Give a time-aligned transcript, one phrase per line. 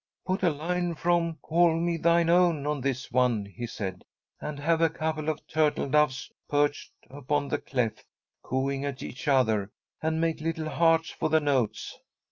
[0.25, 4.03] "Put a line from 'Call me thine own' on this one," he said,
[4.39, 8.03] "and have a couple of turtle doves perched up on the clef,
[8.41, 9.69] cooing at each other,
[10.01, 11.99] and make little hearts for the notes."